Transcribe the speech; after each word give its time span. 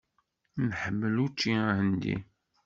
Tḥemmlem 0.69 1.17
učči 1.25 1.51
ahendi? 1.69 2.15